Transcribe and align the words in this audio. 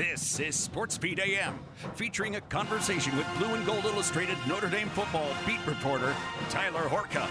This 0.00 0.40
is 0.40 0.56
Sports 0.56 0.96
Beat 0.96 1.18
AM, 1.18 1.58
featuring 1.94 2.36
a 2.36 2.40
conversation 2.40 3.14
with 3.18 3.26
Blue 3.36 3.52
and 3.52 3.66
Gold 3.66 3.84
Illustrated 3.84 4.38
Notre 4.48 4.70
Dame 4.70 4.88
football 4.88 5.28
beat 5.46 5.60
reporter 5.66 6.14
Tyler 6.48 6.88
Horka. 6.88 7.28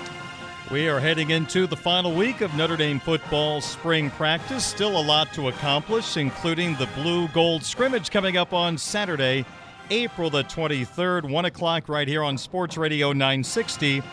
We 0.69 0.87
are 0.87 0.99
heading 0.99 1.31
into 1.31 1.65
the 1.65 1.75
final 1.75 2.13
week 2.13 2.41
of 2.41 2.53
Notre 2.53 2.77
Dame 2.77 2.99
football 2.99 3.59
spring 3.59 4.11
practice. 4.11 4.63
Still 4.63 4.99
a 4.99 5.01
lot 5.01 5.33
to 5.33 5.47
accomplish, 5.47 6.15
including 6.15 6.75
the 6.75 6.87
blue 6.93 7.27
gold 7.29 7.63
scrimmage 7.63 8.11
coming 8.11 8.37
up 8.37 8.53
on 8.53 8.77
Saturday, 8.77 9.45
April 9.89 10.29
the 10.29 10.43
23rd, 10.43 11.27
1 11.27 11.45
o'clock, 11.45 11.89
right 11.89 12.07
here 12.07 12.21
on 12.21 12.37
Sports 12.37 12.77
Radio 12.77 13.11
960 13.13 14.03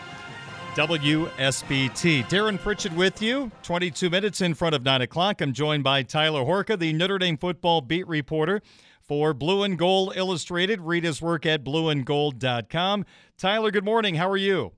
WSBT. 0.77 2.29
Darren 2.29 2.59
Pritchett 2.59 2.93
with 2.93 3.19
you, 3.19 3.49
22 3.63 4.11
minutes 4.11 4.41
in 4.41 4.53
front 4.53 4.75
of 4.75 4.83
9 4.85 5.01
o'clock. 5.01 5.41
I'm 5.41 5.51
joined 5.51 5.83
by 5.83 6.03
Tyler 6.03 6.43
Horka, 6.43 6.77
the 6.77 6.93
Notre 6.93 7.17
Dame 7.17 7.35
football 7.35 7.81
beat 7.81 8.07
reporter 8.07 8.61
for 9.01 9.33
Blue 9.33 9.63
and 9.63 9.75
Gold 9.75 10.13
Illustrated. 10.15 10.81
Read 10.81 11.03
his 11.03 11.19
work 11.19 11.47
at 11.47 11.63
blueandgold.com. 11.63 13.05
Tyler, 13.39 13.71
good 13.71 13.85
morning. 13.85 14.13
How 14.13 14.29
are 14.29 14.37
you? 14.37 14.73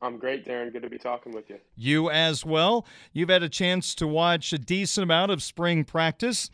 I'm 0.00 0.16
great, 0.16 0.46
Darren. 0.46 0.72
Good 0.72 0.80
to 0.80 0.88
be 0.88 0.96
talking 0.96 1.32
with 1.32 1.50
you. 1.50 1.58
You 1.76 2.08
as 2.08 2.46
well. 2.46 2.86
You've 3.12 3.28
had 3.28 3.42
a 3.42 3.50
chance 3.50 3.94
to 3.96 4.08
watch 4.08 4.50
a 4.54 4.58
decent 4.58 5.02
amount 5.02 5.30
of 5.30 5.42
spring 5.42 5.84
practice. 5.84 6.48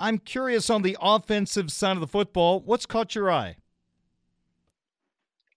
I'm 0.00 0.18
curious 0.18 0.68
on 0.68 0.82
the 0.82 0.96
offensive 1.00 1.70
side 1.70 1.96
of 1.96 2.00
the 2.00 2.08
football, 2.08 2.58
what's 2.58 2.86
caught 2.86 3.14
your 3.14 3.30
eye? 3.30 3.54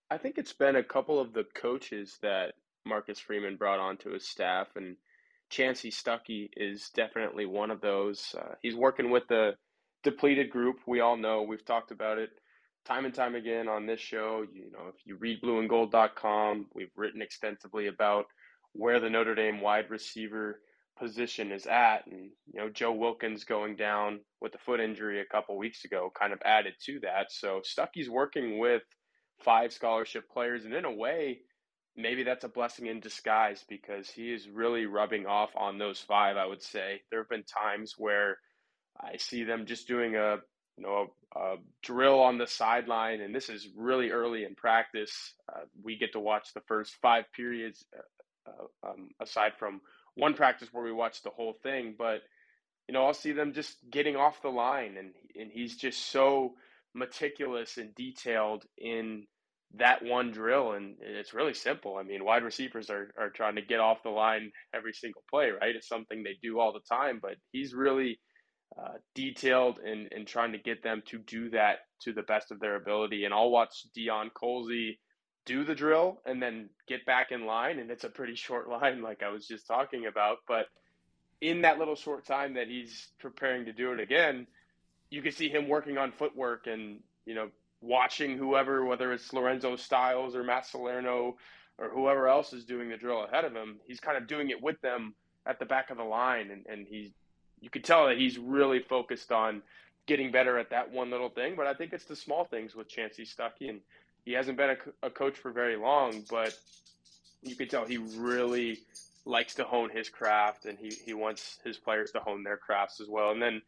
I 0.10 0.18
think 0.18 0.38
it's 0.38 0.54
been 0.54 0.76
a 0.76 0.84
couple 0.84 1.20
of 1.20 1.34
the 1.34 1.46
coaches 1.56 2.18
that 2.22 2.54
Marcus 2.86 3.20
Freeman 3.20 3.58
brought 3.58 3.80
onto 3.80 4.12
his 4.12 4.28
staff, 4.28 4.68
and 4.76 4.96
Chansi 5.52 5.92
Stuckey 5.92 6.50
is 6.56 6.90
definitely 6.94 7.46
one 7.46 7.72
of 7.72 7.82
those. 7.82 8.36
Uh, 8.38 8.54
he's 8.62 8.76
working 8.76 9.10
with 9.10 9.28
the 9.28 9.54
depleted 10.04 10.52
group. 10.52 10.78
We 10.88 11.00
all 11.00 11.18
know, 11.18 11.42
we've 11.42 11.66
talked 11.66 11.92
about 11.92 12.18
it 12.18 12.30
time 12.86 13.06
and 13.06 13.14
time 13.14 13.36
again 13.36 13.68
on 13.68 13.86
this 13.86 14.00
show. 14.00 14.46
You 14.54 14.72
know, 14.72 14.88
if 14.90 14.96
you 15.06 15.18
read 15.18 15.42
blueandgold.com, 15.42 16.68
we've 16.74 16.92
written 16.96 17.22
extensively 17.22 17.88
about 17.88 18.26
where 18.74 19.00
the 19.00 19.10
Notre 19.10 19.36
Dame 19.36 19.60
wide 19.60 19.90
receiver 19.90 20.62
position 20.98 21.52
is 21.52 21.66
at. 21.66 22.06
And, 22.06 22.30
you 22.54 22.60
know, 22.60 22.70
Joe 22.70 22.94
Wilkins 22.94 23.44
going 23.44 23.76
down 23.76 24.20
with 24.40 24.54
a 24.56 24.60
foot 24.60 24.80
injury 24.80 25.20
a 25.20 25.26
couple 25.26 25.58
weeks 25.58 25.84
ago 25.84 26.12
kind 26.18 26.32
of 26.32 26.40
added 26.46 26.74
to 26.86 27.00
that. 27.02 27.32
So 27.32 27.62
Stuckey's 27.66 28.10
working 28.10 28.60
with 28.60 28.84
five 29.44 29.74
scholarship 29.74 30.30
players. 30.32 30.66
And 30.66 30.74
in 30.74 30.86
a 30.86 30.92
way, 30.92 31.40
maybe 31.96 32.24
that's 32.24 32.44
a 32.44 32.50
blessing 32.50 32.88
in 32.88 33.00
disguise 33.00 33.64
because 33.68 34.10
he 34.10 34.34
is 34.34 34.50
really 34.50 34.86
rubbing 34.86 35.26
off 35.26 35.52
on 35.56 35.78
those 35.78 36.00
five, 36.00 36.38
I 36.38 36.46
would 36.46 36.62
say. 36.62 37.02
There 37.10 37.20
have 37.20 37.30
been 37.30 37.44
times 37.44 37.96
where 37.98 38.38
I 39.00 39.18
see 39.18 39.44
them 39.44 39.66
just 39.66 39.88
doing 39.88 40.16
a 40.16 40.38
you 40.78 40.84
know, 40.84 41.08
a, 41.36 41.40
a, 41.40 41.56
drill 41.84 42.20
on 42.20 42.38
the 42.38 42.48
sideline, 42.48 43.22
and 43.22 43.34
this 43.34 43.50
is 43.50 43.68
really 43.76 44.12
early 44.12 44.44
in 44.44 44.56
practice. 44.56 45.34
Uh, 45.52 45.62
we 45.84 45.98
get 45.98 46.14
to 46.14 46.20
watch 46.20 46.54
the 46.54 46.62
first 46.68 46.96
five 47.02 47.26
periods, 47.34 47.86
uh, 47.98 48.52
uh, 48.52 48.90
um, 48.90 49.10
aside 49.22 49.54
from 49.58 49.82
one 50.16 50.34
practice 50.34 50.70
where 50.72 50.84
we 50.84 50.92
watch 50.92 51.22
the 51.24 51.30
whole 51.30 51.56
thing. 51.64 51.96
But 51.98 52.22
you 52.88 52.94
know, 52.94 53.06
I'll 53.06 53.14
see 53.14 53.32
them 53.32 53.54
just 53.54 53.78
getting 53.90 54.16
off 54.16 54.42
the 54.42 54.50
line, 54.50 54.98
and 54.98 55.12
and 55.40 55.52
he's 55.52 55.76
just 55.78 56.12
so 56.12 56.56
meticulous 56.96 57.78
and 57.78 57.94
detailed 57.96 58.66
in 58.78 59.26
that 59.78 60.04
one 60.04 60.32
drill, 60.32 60.72
and 60.72 60.96
it's 61.02 61.34
really 61.34 61.54
simple. 61.54 61.98
I 61.98 62.04
mean, 62.04 62.24
wide 62.24 62.44
receivers 62.44 62.90
are 62.90 63.12
are 63.20 63.30
trying 63.30 63.56
to 63.56 63.62
get 63.62 63.80
off 63.80 64.04
the 64.04 64.10
line 64.10 64.52
every 64.74 64.94
single 64.94 65.24
play, 65.30 65.50
right? 65.50 65.76
It's 65.76 65.88
something 65.88 66.24
they 66.24 66.38
do 66.42 66.60
all 66.60 66.74
the 66.74 66.96
time, 66.96 67.20
but 67.22 67.36
he's 67.52 67.74
really 67.74 68.20
uh, 68.80 68.94
detailed 69.14 69.80
and, 69.80 70.08
and 70.12 70.28
trying 70.28 70.52
to 70.52 70.58
get 70.58 70.84
them 70.84 71.02
to 71.08 71.18
do 71.20 71.50
that 71.50 71.80
to 72.02 72.14
the 72.14 72.24
best 72.24 72.52
of 72.52 72.60
their 72.60 72.76
ability. 72.76 73.26
And 73.26 73.34
I'll 73.34 73.50
watch 73.50 73.86
Deion 73.98 74.30
Colzie 74.32 74.98
do 75.46 75.64
the 75.64 75.76
drill 75.76 76.22
and 76.26 76.42
then 76.42 76.70
get 76.88 77.06
back 77.06 77.32
in 77.32 77.46
line. 77.46 77.80
And 77.80 77.90
it's 77.90 78.04
a 78.04 78.10
pretty 78.10 78.36
short 78.36 78.70
line, 78.70 79.02
like 79.02 79.24
I 79.24 79.30
was 79.30 79.48
just 79.48 79.68
talking 79.68 80.08
about. 80.08 80.38
But 80.48 80.66
in 81.42 81.62
that 81.62 81.80
little 81.80 81.96
short 81.96 82.26
time 82.26 82.56
that 82.56 82.68
he's 82.68 83.10
preparing 83.20 83.66
to 83.66 83.74
do 83.74 83.94
it 83.94 84.00
again, 84.00 84.48
you 85.16 85.22
can 85.22 85.32
see 85.32 85.50
him 85.50 85.70
working 85.70 85.98
on 85.98 86.12
footwork 86.12 86.68
and, 86.68 87.00
you 87.26 87.34
know, 87.34 87.48
watching 87.82 88.38
whoever, 88.38 88.84
whether 88.84 89.14
it's 89.14 89.32
Lorenzo 89.32 89.78
Styles 89.78 90.36
or 90.36 90.44
Matt 90.44 90.66
Salerno 90.66 91.38
or 91.78 91.90
whoever 91.90 92.28
else 92.28 92.52
is 92.52 92.66
doing 92.66 92.90
the 92.90 92.98
drill 92.98 93.24
ahead 93.24 93.46
of 93.46 93.54
him. 93.54 93.78
He's 93.88 94.02
kind 94.02 94.18
of 94.18 94.28
doing 94.28 94.50
it 94.50 94.62
with 94.62 94.80
them 94.82 95.16
at 95.46 95.58
the 95.58 95.66
back 95.66 95.90
of 95.90 95.98
the 95.98 96.04
line 96.04 96.52
and, 96.52 96.66
and 96.68 96.86
he's 96.88 97.12
you 97.62 97.70
could 97.70 97.86
tell 97.86 98.08
that 98.08 98.18
he's 98.18 98.38
really 98.38 98.80
focused 98.80 99.32
on 99.32 99.62
getting 100.06 100.32
better 100.32 100.58
at 100.58 100.70
that 100.70 100.92
one 100.92 101.10
little 101.10 101.30
thing. 101.30 101.56
But 101.56 101.68
I 101.68 101.74
think 101.74 101.94
it's 101.94 102.06
the 102.06 102.16
small 102.16 102.44
things 102.44 102.76
with 102.76 102.90
Chansi 102.90 103.22
Stuckey, 103.22 103.70
and 103.70 103.80
he 104.26 104.34
hasn't 104.34 104.58
been 104.58 104.72
a, 104.72 105.08
a 105.08 105.10
coach 105.10 105.38
for 105.38 105.52
very 105.52 105.78
long, 105.78 106.24
but 106.30 106.54
you 107.42 107.56
can 107.56 107.68
tell 107.68 107.86
he 107.86 107.98
really 107.98 108.80
likes 109.26 109.56
to 109.56 109.64
hone 109.64 109.90
his 109.90 110.10
craft, 110.10 110.66
and 110.66 110.78
he, 110.78 110.90
he 110.90 111.14
wants 111.14 111.60
his 111.64 111.78
players 111.78 112.12
to 112.12 112.20
hone 112.20 112.44
their 112.44 112.58
crafts 112.58 113.00
as 113.00 113.08
well. 113.08 113.32
And 113.32 113.42
then, 113.42 113.62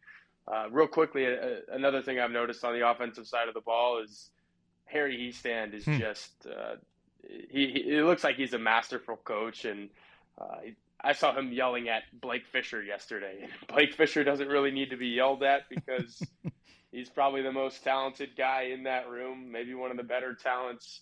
uh, 0.47 0.69
real 0.71 0.87
quickly, 0.87 1.27
another 1.71 2.01
thing 2.01 2.19
I've 2.19 2.31
noticed 2.31 2.63
on 2.63 2.73
the 2.73 2.89
offensive 2.89 3.27
side 3.27 3.47
of 3.47 3.53
the 3.53 3.61
ball 3.61 4.01
is 4.03 4.29
Harry 4.85 5.17
Hiestand 5.17 5.73
is 5.73 5.85
hmm. 5.85 5.97
just 5.97 6.31
uh, 6.47 6.75
he, 7.49 7.67
he. 7.67 7.97
It 7.97 8.05
looks 8.05 8.23
like 8.23 8.37
he's 8.37 8.53
a 8.53 8.59
masterful 8.59 9.17
coach, 9.17 9.65
and 9.65 9.89
uh, 10.39 10.57
I 11.01 11.13
saw 11.13 11.37
him 11.37 11.51
yelling 11.51 11.89
at 11.89 12.03
Blake 12.19 12.47
Fisher 12.47 12.81
yesterday. 12.81 13.47
Blake 13.67 13.93
Fisher 13.93 14.23
doesn't 14.23 14.47
really 14.47 14.71
need 14.71 14.91
to 14.91 14.97
be 14.97 15.07
yelled 15.07 15.43
at 15.43 15.69
because 15.69 16.23
he's 16.91 17.09
probably 17.09 17.41
the 17.41 17.51
most 17.51 17.83
talented 17.83 18.29
guy 18.37 18.69
in 18.73 18.83
that 18.83 19.09
room, 19.09 19.51
maybe 19.51 19.73
one 19.73 19.91
of 19.91 19.97
the 19.97 20.03
better 20.03 20.33
talents 20.33 21.01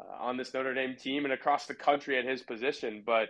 uh, 0.00 0.22
on 0.24 0.36
this 0.38 0.54
Notre 0.54 0.74
Dame 0.74 0.96
team 0.96 1.24
and 1.24 1.34
across 1.34 1.66
the 1.66 1.74
country 1.74 2.18
at 2.18 2.24
his 2.24 2.42
position. 2.42 3.02
But 3.04 3.28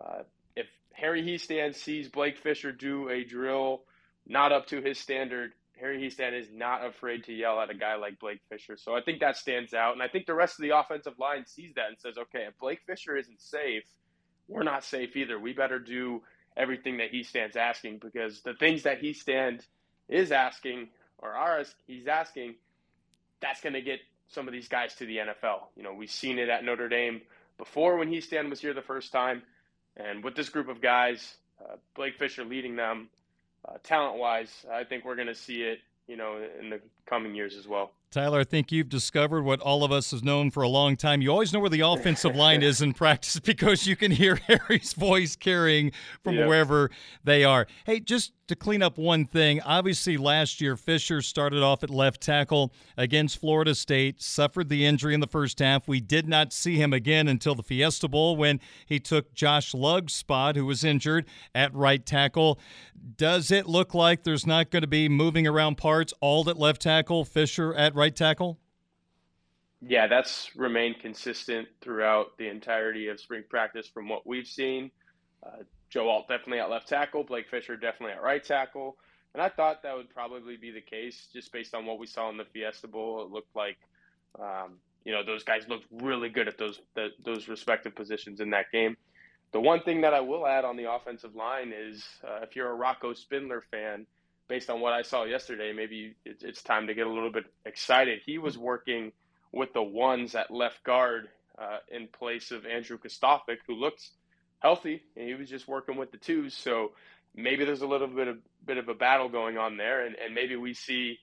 uh, 0.00 0.22
if 0.54 0.66
Harry 0.92 1.22
Hiestand 1.22 1.74
sees 1.74 2.08
Blake 2.08 2.38
Fisher 2.38 2.70
do 2.70 3.08
a 3.08 3.24
drill 3.24 3.82
not 4.26 4.52
up 4.52 4.66
to 4.68 4.80
his 4.80 4.98
standard, 4.98 5.52
Harry 5.80 5.98
Hiestand 5.98 6.38
is 6.38 6.46
not 6.52 6.84
afraid 6.86 7.24
to 7.24 7.32
yell 7.32 7.60
at 7.60 7.70
a 7.70 7.74
guy 7.74 7.96
like 7.96 8.20
Blake 8.20 8.40
Fisher. 8.48 8.76
So 8.76 8.94
I 8.94 9.00
think 9.02 9.20
that 9.20 9.36
stands 9.36 9.74
out. 9.74 9.94
And 9.94 10.02
I 10.02 10.08
think 10.08 10.26
the 10.26 10.34
rest 10.34 10.58
of 10.58 10.62
the 10.62 10.76
offensive 10.76 11.18
line 11.18 11.44
sees 11.46 11.74
that 11.74 11.88
and 11.88 11.98
says, 11.98 12.16
okay, 12.18 12.46
if 12.48 12.58
Blake 12.58 12.80
Fisher 12.86 13.16
isn't 13.16 13.40
safe– 13.40 13.84
we're 14.48 14.62
not 14.62 14.84
safe 14.84 15.16
either. 15.16 15.38
We 15.38 15.52
better 15.52 15.78
do 15.78 16.22
everything 16.56 16.98
that 16.98 17.12
Hiestand's 17.12 17.56
asking 17.56 17.98
because 17.98 18.42
the 18.42 18.54
things 18.54 18.82
that 18.82 19.00
Hiestand 19.00 19.62
is 20.08 20.32
asking 20.32 20.88
or 21.18 21.30
are 21.30 21.64
he's 21.86 22.06
asking, 22.06 22.56
that's 23.40 23.60
going 23.60 23.74
to 23.74 23.80
get 23.80 24.00
some 24.28 24.46
of 24.46 24.52
these 24.52 24.68
guys 24.68 24.94
to 24.96 25.06
the 25.06 25.18
NFL. 25.18 25.60
You 25.76 25.82
know, 25.82 25.94
we've 25.94 26.10
seen 26.10 26.38
it 26.38 26.48
at 26.48 26.64
Notre 26.64 26.88
Dame 26.88 27.22
before 27.58 27.96
when 27.96 28.10
Hiestand 28.10 28.50
was 28.50 28.60
here 28.60 28.74
the 28.74 28.82
first 28.82 29.12
time, 29.12 29.42
and 29.96 30.24
with 30.24 30.34
this 30.34 30.48
group 30.48 30.68
of 30.68 30.80
guys, 30.80 31.36
uh, 31.60 31.76
Blake 31.94 32.16
Fisher 32.18 32.44
leading 32.44 32.76
them, 32.76 33.08
uh, 33.68 33.78
talent 33.82 34.18
wise, 34.18 34.64
I 34.70 34.84
think 34.84 35.04
we're 35.04 35.16
going 35.16 35.28
to 35.28 35.34
see 35.34 35.62
it. 35.62 35.80
You 36.08 36.16
know, 36.16 36.44
in 36.60 36.68
the 36.68 36.80
coming 37.06 37.34
years 37.34 37.54
as 37.54 37.68
well. 37.68 37.92
Tyler, 38.12 38.40
I 38.40 38.44
think 38.44 38.70
you've 38.70 38.90
discovered 38.90 39.42
what 39.42 39.60
all 39.60 39.84
of 39.84 39.90
us 39.90 40.10
have 40.10 40.22
known 40.22 40.50
for 40.50 40.62
a 40.62 40.68
long 40.68 40.96
time. 40.96 41.22
You 41.22 41.30
always 41.30 41.50
know 41.52 41.60
where 41.60 41.70
the 41.70 41.80
offensive 41.80 42.36
line 42.36 42.62
is 42.62 42.82
in 42.82 42.92
practice 42.92 43.40
because 43.44 43.86
you 43.86 43.96
can 43.96 44.10
hear 44.10 44.36
Harry's 44.48 44.92
voice 44.92 45.34
carrying 45.34 45.92
from 46.22 46.34
yep. 46.34 46.46
wherever 46.46 46.90
they 47.24 47.42
are. 47.42 47.66
Hey, 47.86 48.00
just 48.00 48.32
to 48.52 48.56
clean 48.56 48.82
up 48.82 48.98
one 48.98 49.24
thing, 49.24 49.62
obviously 49.62 50.18
last 50.18 50.60
year 50.60 50.76
Fisher 50.76 51.22
started 51.22 51.62
off 51.62 51.82
at 51.82 51.88
left 51.88 52.20
tackle 52.20 52.70
against 52.98 53.38
Florida 53.38 53.74
State, 53.74 54.20
suffered 54.20 54.68
the 54.68 54.84
injury 54.84 55.14
in 55.14 55.20
the 55.20 55.26
first 55.26 55.58
half. 55.58 55.88
We 55.88 56.00
did 56.00 56.28
not 56.28 56.52
see 56.52 56.76
him 56.76 56.92
again 56.92 57.28
until 57.28 57.54
the 57.54 57.62
Fiesta 57.62 58.08
Bowl 58.08 58.36
when 58.36 58.60
he 58.84 59.00
took 59.00 59.32
Josh 59.32 59.72
Lugg's 59.72 60.12
spot, 60.12 60.56
who 60.56 60.66
was 60.66 60.84
injured 60.84 61.26
at 61.54 61.74
right 61.74 62.04
tackle. 62.04 62.60
Does 63.16 63.50
it 63.50 63.66
look 63.66 63.94
like 63.94 64.22
there's 64.22 64.46
not 64.46 64.70
going 64.70 64.82
to 64.82 64.86
be 64.86 65.08
moving 65.08 65.46
around 65.46 65.76
parts, 65.76 66.12
all 66.20 66.48
at 66.50 66.58
left 66.58 66.82
tackle, 66.82 67.24
Fisher 67.24 67.74
at 67.74 67.94
right 67.94 68.14
tackle? 68.14 68.58
Yeah, 69.80 70.06
that's 70.08 70.50
remained 70.54 71.00
consistent 71.00 71.68
throughout 71.80 72.36
the 72.36 72.48
entirety 72.48 73.08
of 73.08 73.18
spring 73.18 73.44
practice 73.48 73.88
from 73.88 74.10
what 74.10 74.26
we've 74.26 74.46
seen. 74.46 74.90
Uh, 75.42 75.62
Joe 75.92 76.08
Alt 76.08 76.26
definitely 76.26 76.60
at 76.60 76.70
left 76.70 76.88
tackle, 76.88 77.22
Blake 77.22 77.48
Fisher 77.50 77.76
definitely 77.76 78.14
at 78.14 78.22
right 78.22 78.42
tackle. 78.42 78.96
And 79.34 79.42
I 79.42 79.50
thought 79.50 79.82
that 79.82 79.94
would 79.94 80.08
probably 80.08 80.56
be 80.56 80.70
the 80.70 80.80
case 80.80 81.28
just 81.32 81.52
based 81.52 81.74
on 81.74 81.84
what 81.84 81.98
we 81.98 82.06
saw 82.06 82.30
in 82.30 82.38
the 82.38 82.46
Fiesta 82.46 82.88
Bowl. 82.88 83.22
It 83.22 83.30
looked 83.30 83.54
like, 83.54 83.76
um, 84.40 84.78
you 85.04 85.12
know, 85.12 85.22
those 85.22 85.44
guys 85.44 85.68
looked 85.68 85.86
really 85.90 86.30
good 86.30 86.48
at 86.48 86.56
those 86.56 86.80
the, 86.94 87.08
those 87.22 87.46
respective 87.46 87.94
positions 87.94 88.40
in 88.40 88.50
that 88.50 88.72
game. 88.72 88.96
The 89.52 89.60
one 89.60 89.82
thing 89.82 90.00
that 90.00 90.14
I 90.14 90.20
will 90.20 90.46
add 90.46 90.64
on 90.64 90.78
the 90.78 90.90
offensive 90.90 91.34
line 91.34 91.74
is 91.76 92.06
uh, 92.26 92.40
if 92.42 92.56
you're 92.56 92.70
a 92.70 92.74
Rocco 92.74 93.12
Spindler 93.12 93.62
fan, 93.70 94.06
based 94.48 94.70
on 94.70 94.80
what 94.80 94.94
I 94.94 95.02
saw 95.02 95.24
yesterday, 95.24 95.74
maybe 95.74 96.14
it's 96.24 96.62
time 96.62 96.86
to 96.86 96.94
get 96.94 97.06
a 97.06 97.12
little 97.12 97.30
bit 97.30 97.44
excited. 97.66 98.20
He 98.24 98.38
was 98.38 98.56
working 98.56 99.12
with 99.52 99.74
the 99.74 99.82
ones 99.82 100.34
at 100.34 100.50
left 100.50 100.82
guard 100.84 101.28
uh, 101.58 101.78
in 101.90 102.08
place 102.08 102.50
of 102.50 102.64
Andrew 102.64 102.98
Kristofic, 102.98 103.58
who 103.66 103.74
looked 103.74 104.08
healthy, 104.62 105.02
and 105.16 105.28
he 105.28 105.34
was 105.34 105.48
just 105.48 105.68
working 105.68 105.96
with 105.96 106.12
the 106.12 106.16
twos. 106.16 106.54
So 106.54 106.92
maybe 107.34 107.64
there's 107.64 107.82
a 107.82 107.86
little 107.86 108.06
bit 108.06 108.28
of 108.28 108.38
bit 108.64 108.78
of 108.78 108.88
a 108.88 108.94
battle 108.94 109.28
going 109.28 109.58
on 109.58 109.76
there, 109.76 110.06
and, 110.06 110.16
and 110.16 110.34
maybe 110.34 110.56
we 110.56 110.72
see 110.72 111.18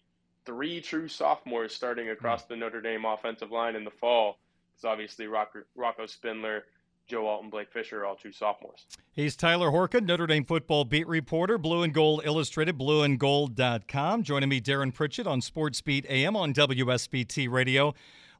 three 0.45 0.81
true 0.81 1.07
sophomores 1.07 1.73
starting 1.73 2.09
across 2.09 2.45
the 2.45 2.55
Notre 2.55 2.81
Dame 2.81 3.05
offensive 3.05 3.51
line 3.51 3.75
in 3.75 3.83
the 3.83 3.91
fall. 3.91 4.37
Because 4.73 4.85
obviously 4.85 5.27
Rocco, 5.27 5.59
Rocco 5.75 6.05
Spindler, 6.05 6.63
Joe 7.07 7.27
Alton, 7.27 7.49
Blake 7.49 7.71
Fisher 7.71 8.05
all 8.05 8.15
true 8.15 8.31
sophomores. 8.31 8.85
He's 9.11 9.35
Tyler 9.35 9.71
Horka, 9.71 10.01
Notre 10.01 10.27
Dame 10.27 10.45
football 10.45 10.85
beat 10.85 11.07
reporter, 11.07 11.57
Blue 11.57 11.83
and 11.83 11.93
Gold 11.93 12.21
Illustrated, 12.23 12.77
blueandgold.com. 12.77 14.23
Joining 14.23 14.49
me, 14.49 14.61
Darren 14.61 14.93
Pritchett 14.93 15.27
on 15.27 15.41
Sports 15.41 15.81
Beat 15.81 16.05
AM 16.07 16.35
on 16.35 16.53
WSBT 16.53 17.49
Radio. 17.49 17.93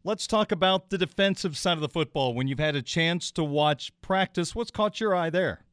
Let's 0.04 0.28
talk 0.28 0.54
about 0.54 0.90
the 0.90 0.98
defensive 0.98 1.58
side 1.58 1.74
of 1.74 1.82
the 1.82 1.90
football. 1.90 2.34
When 2.34 2.48
you've 2.48 2.60
had 2.60 2.76
a 2.76 2.82
chance 2.82 3.32
to 3.32 3.44
watch 3.44 3.92
practice, 4.02 4.56
what's 4.56 4.72
caught 4.72 5.02
your 5.02 5.14
eye 5.14 5.30
there? 5.30 5.66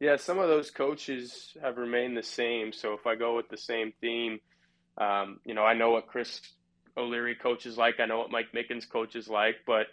Yeah, 0.00 0.16
some 0.16 0.38
of 0.38 0.48
those 0.48 0.70
coaches 0.70 1.54
have 1.62 1.76
remained 1.76 2.16
the 2.16 2.22
same. 2.22 2.72
So 2.72 2.94
if 2.94 3.06
I 3.06 3.14
go 3.14 3.36
with 3.36 3.50
the 3.50 3.58
same 3.58 3.92
theme, 4.00 4.40
um, 4.96 5.40
you 5.44 5.52
know, 5.52 5.64
I 5.64 5.74
know 5.74 5.90
what 5.90 6.06
Chris 6.06 6.40
O'Leary 6.96 7.34
coaches 7.34 7.76
like. 7.76 8.00
I 8.00 8.06
know 8.06 8.18
what 8.18 8.30
Mike 8.30 8.52
Mickens 8.54 8.88
coaches 8.88 9.28
like. 9.28 9.56
But 9.66 9.88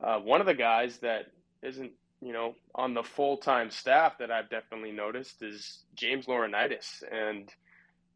uh, 0.00 0.18
one 0.18 0.40
of 0.40 0.46
the 0.46 0.54
guys 0.54 0.98
that 0.98 1.26
isn't, 1.62 1.90
you 2.20 2.32
know, 2.32 2.54
on 2.74 2.94
the 2.94 3.02
full 3.02 3.36
time 3.36 3.70
staff 3.70 4.18
that 4.18 4.30
I've 4.30 4.48
definitely 4.48 4.92
noticed 4.92 5.42
is 5.42 5.82
James 5.96 6.26
Laurinaitis. 6.26 7.02
And– 7.10 7.48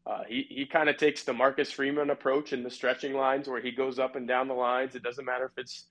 uh, 0.05 0.23
he 0.27 0.45
he 0.49 0.65
kind 0.65 0.89
of 0.89 0.97
takes 0.97 1.23
the 1.23 1.33
Marcus 1.33 1.71
Freeman 1.71 2.09
approach 2.09 2.53
in 2.53 2.63
the 2.63 2.71
stretching 2.71 3.13
lines 3.13 3.47
where 3.47 3.61
he 3.61 3.71
goes 3.71 3.99
up 3.99 4.15
and 4.15 4.27
down 4.27 4.47
the 4.47 4.53
lines. 4.53 4.95
It 4.95 5.03
doesn't 5.03 5.25
matter 5.25 5.45
if 5.45 5.57
it's 5.57 5.85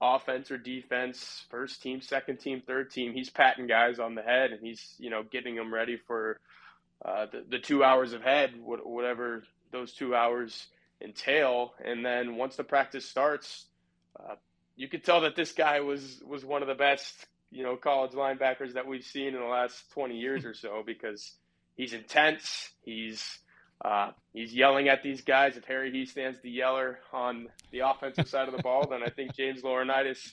offense 0.00 0.50
or 0.50 0.58
defense, 0.58 1.44
first 1.50 1.82
team, 1.82 2.02
second 2.02 2.38
team, 2.38 2.62
third 2.66 2.90
team. 2.90 3.14
He's 3.14 3.30
patting 3.30 3.66
guys 3.66 3.98
on 3.98 4.14
the 4.14 4.22
head 4.22 4.50
and 4.52 4.60
he's 4.60 4.94
you 4.98 5.08
know 5.08 5.22
getting 5.22 5.56
them 5.56 5.72
ready 5.72 5.96
for 6.06 6.38
uh, 7.04 7.26
the 7.32 7.44
the 7.48 7.58
two 7.58 7.82
hours 7.82 8.12
of 8.12 8.22
head, 8.22 8.52
whatever 8.62 9.44
those 9.72 9.92
two 9.92 10.14
hours 10.14 10.66
entail. 11.00 11.72
And 11.82 12.04
then 12.04 12.36
once 12.36 12.56
the 12.56 12.64
practice 12.64 13.08
starts, 13.08 13.64
uh, 14.18 14.34
you 14.76 14.88
could 14.88 15.02
tell 15.02 15.22
that 15.22 15.34
this 15.34 15.52
guy 15.52 15.80
was 15.80 16.22
was 16.26 16.44
one 16.44 16.60
of 16.60 16.68
the 16.68 16.74
best 16.74 17.26
you 17.50 17.62
know 17.62 17.76
college 17.76 18.12
linebackers 18.12 18.74
that 18.74 18.86
we've 18.86 19.04
seen 19.04 19.28
in 19.28 19.40
the 19.40 19.46
last 19.46 19.90
20 19.92 20.18
years 20.18 20.44
or 20.44 20.52
so 20.52 20.82
because 20.84 21.32
he's 21.74 21.94
intense. 21.94 22.70
He's 22.82 23.38
uh, 23.84 24.10
he's 24.32 24.54
yelling 24.54 24.88
at 24.88 25.02
these 25.02 25.22
guys. 25.22 25.56
If 25.56 25.64
Harry 25.64 25.92
Hiestand's 25.92 26.40
the 26.40 26.50
yeller 26.50 26.98
on 27.12 27.48
the 27.72 27.80
offensive 27.80 28.28
side 28.28 28.48
of 28.48 28.56
the 28.56 28.62
ball, 28.62 28.86
then 28.88 29.02
I 29.04 29.10
think 29.10 29.34
James 29.34 29.62
Laurinaitis, 29.62 30.32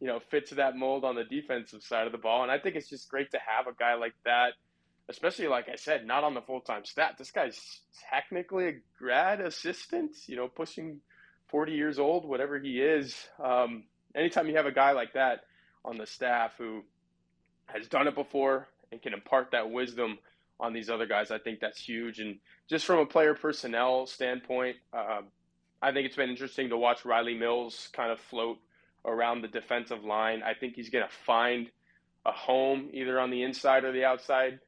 you 0.00 0.06
know, 0.06 0.20
fits 0.30 0.50
that 0.50 0.76
mold 0.76 1.04
on 1.04 1.14
the 1.14 1.24
defensive 1.24 1.82
side 1.82 2.06
of 2.06 2.12
the 2.12 2.18
ball. 2.18 2.42
And 2.42 2.52
I 2.52 2.58
think 2.58 2.76
it's 2.76 2.88
just 2.88 3.08
great 3.08 3.30
to 3.30 3.38
have 3.38 3.66
a 3.66 3.76
guy 3.76 3.94
like 3.94 4.14
that, 4.24 4.52
especially 5.08 5.48
like 5.48 5.68
I 5.72 5.76
said, 5.76 6.06
not 6.06 6.24
on 6.24 6.34
the 6.34 6.42
full 6.42 6.60
time 6.60 6.84
staff. 6.84 7.16
This 7.16 7.30
guy's 7.30 7.58
technically 8.10 8.68
a 8.68 8.72
grad 8.98 9.40
assistant, 9.40 10.16
you 10.26 10.36
know, 10.36 10.48
pushing 10.48 11.00
40 11.48 11.72
years 11.72 11.98
old, 11.98 12.28
whatever 12.28 12.58
he 12.58 12.80
is. 12.80 13.16
Um, 13.42 13.84
anytime 14.14 14.48
you 14.48 14.56
have 14.56 14.66
a 14.66 14.72
guy 14.72 14.92
like 14.92 15.14
that 15.14 15.40
on 15.84 15.96
the 15.96 16.06
staff 16.06 16.52
who 16.58 16.82
has 17.66 17.88
done 17.88 18.06
it 18.06 18.14
before 18.14 18.68
and 18.90 19.00
can 19.00 19.14
impart 19.14 19.52
that 19.52 19.70
wisdom 19.70 20.18
on 20.60 20.72
these 20.72 20.90
other 20.90 21.06
guys. 21.06 21.30
I 21.30 21.38
think 21.38 21.60
that's 21.60 21.80
huge. 21.80 22.20
And 22.20 22.38
just 22.68 22.84
from 22.84 22.98
a 22.98 23.06
player 23.06 23.34
personnel 23.34 24.06
standpoint, 24.06 24.76
uh, 24.92 25.22
I 25.80 25.92
think 25.92 26.06
it's 26.06 26.16
been 26.16 26.30
interesting 26.30 26.68
to 26.68 26.76
watch 26.76 27.02
Rylie 27.02 27.38
Mills 27.38 27.88
kind 27.92 28.12
of 28.12 28.20
float 28.20 28.58
around 29.04 29.42
the 29.42 29.48
defensive 29.48 30.04
line. 30.04 30.42
I 30.42 30.54
think 30.54 30.74
he's 30.74 30.90
going 30.90 31.04
to 31.04 31.14
find 31.26 31.68
a 32.24 32.32
home 32.32 32.90
either 32.92 33.18
on 33.18 33.30
the 33.30 33.42
inside 33.42 33.84
or 33.84 33.92
the 33.92 34.04
outside 34.04 34.60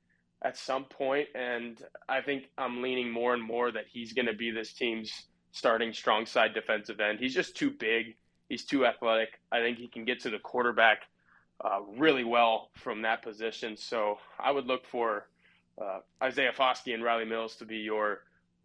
at 0.42 0.58
some 0.58 0.84
point. 0.84 0.94
point, 1.04 1.28
and 1.34 1.82
I 2.08 2.20
think 2.22 2.44
I'm 2.56 2.82
leaning 2.82 3.10
more 3.10 3.34
and 3.34 3.42
more 3.42 3.70
that 3.70 3.84
he's 3.92 4.12
going 4.12 4.26
to 4.26 4.34
be 4.34 4.50
this 4.50 4.72
team's 4.72 5.26
starting 5.52 5.92
strong 5.92 6.26
side 6.26 6.54
defensive 6.54 7.00
end. 7.00 7.18
He's 7.20 7.34
just 7.34 7.56
too 7.56 7.70
big. 7.70 8.16
He's 8.48 8.64
too 8.64 8.86
athletic. 8.86 9.40
I 9.52 9.60
think 9.60 9.78
he 9.78 9.88
can 9.88 10.04
get 10.04 10.20
to 10.20 10.30
the 10.30 10.38
quarterback 10.38 11.02
uh, 11.64 11.80
really 11.98 12.24
well 12.24 12.70
from 12.74 13.02
that 13.02 13.22
position. 13.22 13.76
So 13.76 14.18
I 14.38 14.50
would 14.50 14.66
look 14.66 14.86
for 14.86 15.26
uh, 15.80 16.00
Isaiah 16.22 16.52
Foskey 16.52 16.94
and 16.94 17.02
Rylie 17.02 17.28
Mills 17.28 17.56
to 17.56 17.64
be 17.64 17.78
your 17.78 18.20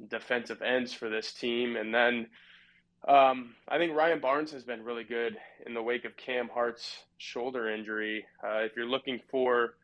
defensive 0.08 0.62
ends 0.62 0.94
for 0.94 1.10
this 1.10 1.34
team. 1.34 1.76
And 1.76 1.94
then 1.94 2.28
um, 3.08 3.56
I 3.68 3.78
think 3.78 3.96
Ryan 3.96 4.20
Barnes 4.20 4.52
has 4.52 4.64
been 4.64 4.84
really 4.84 5.04
good 5.04 5.38
in 5.66 5.74
the 5.74 5.82
wake 5.82 6.06
of 6.06 6.18
Cam 6.18 6.50
Hart's 6.50 7.04
shoulder 7.18 7.70
injury. 7.70 8.26
Uh, 8.44 8.60
if 8.60 8.76
you're 8.76 8.86
looking 8.86 9.20
for, 9.32 9.76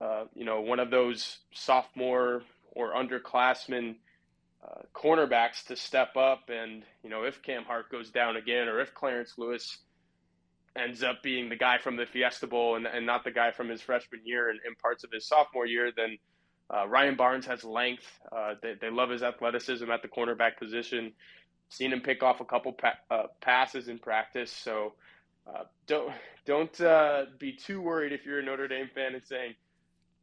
uh, 0.00 0.24
you 0.34 0.44
know, 0.44 0.60
one 0.60 0.80
of 0.80 0.90
those 0.90 1.38
sophomore 1.52 2.42
or 2.72 2.94
underclassmen 2.94 3.96
uh, 4.64 4.82
cornerbacks 4.94 5.64
to 5.66 5.76
step 5.76 6.16
up, 6.16 6.48
and 6.48 6.82
you 7.02 7.10
know, 7.10 7.24
if 7.24 7.42
Cam 7.42 7.64
Hart 7.64 7.90
goes 7.90 8.10
down 8.10 8.36
again, 8.36 8.68
or 8.68 8.80
if 8.80 8.94
Clarence 8.94 9.34
Lewis 9.36 9.78
ends 10.76 11.02
up 11.02 11.22
being 11.22 11.48
the 11.48 11.56
guy 11.56 11.78
from 11.78 11.96
the 11.96 12.06
Fiesta 12.06 12.46
Bowl 12.46 12.76
and, 12.76 12.86
and 12.86 13.04
not 13.04 13.24
the 13.24 13.30
guy 13.30 13.50
from 13.50 13.68
his 13.68 13.82
freshman 13.82 14.20
year 14.24 14.50
and, 14.50 14.60
and 14.64 14.78
parts 14.78 15.02
of 15.02 15.10
his 15.12 15.26
sophomore 15.26 15.66
year, 15.66 15.90
then 15.94 16.16
uh, 16.72 16.86
Ryan 16.86 17.16
Barnes 17.16 17.46
has 17.46 17.64
length. 17.64 18.06
Uh, 18.30 18.54
they, 18.62 18.74
they, 18.80 18.90
love 18.90 19.10
his 19.10 19.22
athleticism 19.22 19.90
at 19.90 20.02
the 20.02 20.08
cornerback 20.08 20.56
position. 20.56 21.12
Seen 21.68 21.92
him 21.92 22.00
pick 22.00 22.22
off 22.22 22.40
a 22.40 22.44
couple 22.44 22.72
pa- 22.72 22.98
uh, 23.10 23.24
passes 23.40 23.88
in 23.88 23.98
practice. 23.98 24.52
So 24.52 24.94
uh, 25.46 25.64
don't 25.86 26.12
don't 26.46 26.80
uh, 26.80 27.24
be 27.38 27.52
too 27.52 27.80
worried 27.80 28.12
if 28.12 28.24
you're 28.24 28.38
a 28.38 28.42
Notre 28.42 28.68
Dame 28.68 28.88
fan 28.94 29.14
and 29.14 29.24
saying, 29.24 29.54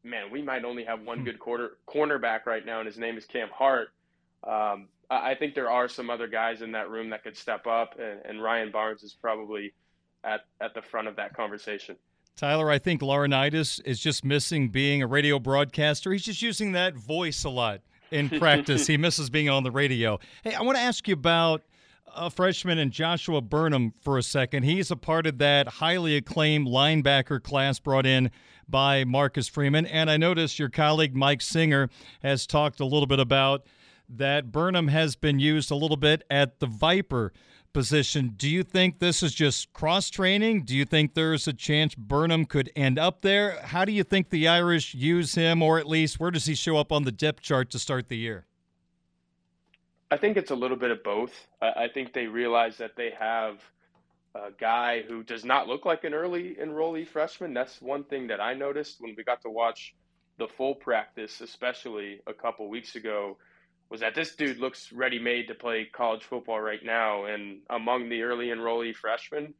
"Man, 0.04 0.32
we 0.32 0.42
might 0.42 0.63
only 0.63 0.86
have 0.86 1.01
one 1.01 1.20
hmm. 1.20 1.25
good 1.25 1.39
quarter 1.39 1.77
cornerback 1.88 2.46
right 2.46 2.66
now, 2.66 2.80
and 2.80 2.88
his 2.88 2.98
name 2.98 3.18
is 3.18 3.25
Cam 3.25 3.50
Hart." 3.54 3.89
Um, 4.44 4.88
I, 5.10 5.32
I 5.32 5.36
think 5.36 5.54
there 5.54 5.70
are 5.70 5.89
some 5.89 6.10
other 6.10 6.27
guys 6.27 6.62
in 6.62 6.72
that 6.74 6.89
room 6.89 7.10
that 7.10 7.24
could 7.24 7.38
step 7.38 7.68
up, 7.68 7.96
and, 8.00 8.22
and 8.24 8.44
Ryan 8.44 8.72
Barnes 8.72 9.04
is 9.04 9.13
probably 9.13 9.74
at 10.24 10.42
at 10.62 10.74
the 10.74 10.82
front 10.82 11.08
of 11.10 11.18
that 11.18 11.36
conversation. 11.36 11.98
Tyler, 12.38 12.70
I 12.70 12.77
think 12.77 13.01
Laurinaitis 13.01 13.82
is 13.84 14.00
just 14.00 14.24
missing 14.24 14.70
being 14.70 15.01
a 15.01 15.08
radio 15.08 15.39
broadcaster. 15.39 16.12
He's 16.12 16.24
just 16.24 16.44
using 16.44 16.74
that 16.74 16.94
voice 16.96 17.44
a 17.44 17.50
lot 17.50 17.82
in 18.12 18.29
practice. 18.39 18.86
he 18.86 18.96
misses 18.96 19.32
being 19.32 19.50
on 19.50 19.63
the 19.63 19.72
radio. 19.72 20.20
Hey, 20.44 20.53
I 20.53 20.62
want 20.62 20.77
to 20.77 20.84
ask 20.84 21.08
you 21.08 21.15
about 21.15 21.63
a 22.15 22.29
freshman 22.29 22.77
and 22.77 22.91
Joshua 22.91 23.41
Burnham 23.41 23.91
for 24.03 24.20
a 24.20 24.24
second. 24.24 24.63
He's 24.63 24.91
a 24.91 24.96
part 24.96 25.25
of 25.25 25.39
that 25.39 25.67
highly 25.67 26.15
acclaimed 26.15 26.67
linebacker 26.67 27.41
class 27.41 27.79
brought 27.79 28.06
in 28.06 28.29
by 28.70 29.03
Marcus 29.03 29.48
Freeman. 29.48 29.88
And 29.88 30.08
I 30.08 30.17
noticed 30.17 30.60
your 30.60 30.70
colleague 30.70 31.15
Mike 31.15 31.41
Singer 31.41 31.89
has 32.22 32.46
talked 32.46 32.79
a 32.79 32.86
little 32.86 33.08
bit 33.08 33.20
about 33.20 33.65
that 34.08 34.51
Burnham 34.51 34.89
has 34.89 35.15
been 35.15 35.39
used 35.39 35.72
a 35.72 35.75
little 35.75 35.98
bit 35.98 36.24
at 36.29 36.60
the 36.60 36.67
Viper 36.67 37.34
position. 37.74 38.33
Do 38.36 38.50
you 38.50 38.63
think 38.63 39.00
this 39.00 39.21
is 39.21 39.33
just 39.33 39.71
cross 39.74 40.09
training? 40.09 40.63
Do 40.63 40.75
you 40.75 40.86
think 40.86 41.13
there's 41.13 41.47
a 41.47 41.53
chance 41.53 41.95
Burnham 41.95 42.45
could 42.45 42.71
end 42.75 42.97
up 42.97 43.21
there? 43.21 43.59
How 43.62 43.86
do 43.86 43.91
you 43.91 44.03
think 44.03 44.29
the 44.29 44.47
Irish 44.47 44.93
use 44.93 45.36
him, 45.36 45.62
or 45.62 45.79
at 45.79 45.88
least 45.88 46.19
where 46.19 46.31
does 46.31 46.45
he 46.45 46.55
show 46.55 46.77
up 46.77 46.91
on 46.91 47.03
the 47.03 47.12
depth 47.12 47.41
chart 47.41 47.69
to 47.71 47.79
start 47.79 48.09
the 48.09 48.17
year? 48.17 48.45
I 50.09 50.17
think 50.17 50.38
it's 50.38 50.51
a 50.51 50.55
little 50.55 50.77
bit 50.77 50.91
of 50.91 51.03
both. 51.03 51.47
I 51.62 51.88
think 51.93 52.13
they 52.13 52.27
realize 52.27 52.77
that 52.77 52.95
they 52.95 53.12
have 53.19 53.59
a 54.36 54.51
guy 54.57 55.01
who 55.01 55.24
does 55.24 55.43
not 55.43 55.67
look 55.67 55.86
like 55.86 56.03
an 56.03 56.13
early 56.13 56.55
enrollee 56.62 57.07
freshman. 57.07 57.53
That's 57.53 57.81
one 57.81 58.03
thing 58.03 58.27
that 58.27 58.39
I 58.39 58.53
noticed 58.53 59.01
when 59.01 59.15
we 59.17 59.24
got 59.24 59.41
to 59.41 59.50
watch 59.50 59.95
the 60.38 60.47
full 60.47 60.75
practice, 60.75 61.41
especially 61.41 62.21
a 62.27 62.33
couple 62.33 62.69
weeks 62.69 62.95
ago, 62.95 63.38
was 63.89 64.01
that 64.01 64.15
this 64.15 64.36
dude 64.36 64.60
looks 64.60 64.91
ready 64.91 65.20
made 65.20 65.48
to 65.48 65.56
play 65.56 65.88
college 65.91 66.24
football 66.24 66.60
right 66.60 66.84
now. 66.84 67.25
And 67.25 67.60
among 67.70 68.10
the 68.10 68.24
early 68.24 68.48
enrollee 68.48 68.96
freshmen, 68.96 69.53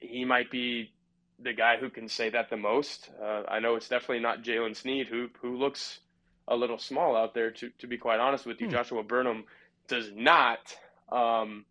he 0.00 0.24
might 0.24 0.50
be 0.50 0.92
the 1.38 1.52
guy 1.52 1.76
who 1.78 1.90
can 1.90 2.08
say 2.08 2.30
that 2.30 2.50
the 2.50 2.56
most. 2.56 3.10
Uh, 3.22 3.42
I 3.48 3.60
know 3.60 3.76
it's 3.76 3.88
definitely 3.88 4.20
not 4.20 4.42
Jaylen 4.42 4.76
Sneed, 4.76 5.08
who 5.08 5.28
who 5.40 5.56
looks 5.56 6.00
a 6.48 6.56
little 6.56 6.78
small 6.78 7.16
out 7.16 7.34
there. 7.34 7.50
To 7.50 7.70
to 7.78 7.86
be 7.86 7.98
quite 7.98 8.20
honest 8.20 8.46
with 8.46 8.60
you, 8.60 8.66
hmm. 8.66 8.72
Joshua 8.74 9.02
Burnham 9.02 9.44
does 9.88 10.10
not. 10.14 10.74
Um, 11.10 11.64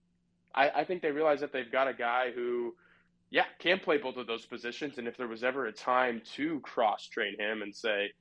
I, 0.53 0.69
I 0.69 0.83
think 0.85 1.01
they 1.01 1.11
realize 1.11 1.41
that 1.41 1.51
they've 1.51 1.71
got 1.71 1.87
a 1.87 1.93
guy 1.93 2.31
who, 2.33 2.75
yeah, 3.29 3.43
can 3.59 3.79
play 3.79 3.97
both 3.97 4.17
of 4.17 4.27
those 4.27 4.45
positions. 4.45 4.97
And 4.97 5.07
if 5.07 5.17
there 5.17 5.27
was 5.27 5.43
ever 5.43 5.65
a 5.65 5.71
time 5.71 6.21
to 6.35 6.61
cross 6.61 7.07
train 7.07 7.37
him 7.37 7.61
and 7.61 7.75
say, 7.75 8.11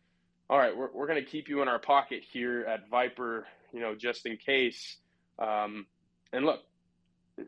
all 0.50 0.58
right, 0.58 0.76
we're, 0.76 0.90
we're 0.92 1.06
going 1.06 1.22
to 1.22 1.28
keep 1.28 1.48
you 1.48 1.62
in 1.62 1.68
our 1.68 1.78
pocket 1.78 2.22
here 2.30 2.64
at 2.64 2.88
Viper, 2.88 3.46
you 3.72 3.80
know, 3.80 3.94
just 3.94 4.26
in 4.26 4.36
case. 4.36 4.96
Um, 5.38 5.86
and 6.32 6.44
look, 6.44 6.60